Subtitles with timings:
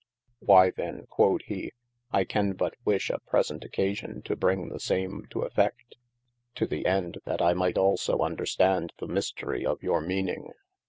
[0.39, 1.73] Why then (quod he)
[2.11, 5.93] I can but wishe a present occasion to bring the same to effeft,
[6.55, 10.53] to the end that I might also understand the mistery of your meaning.